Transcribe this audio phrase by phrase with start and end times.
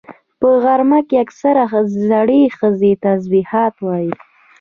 [0.39, 1.63] په غرمه کې اکثره
[2.09, 4.13] زړې ښځې تسبيحات وایي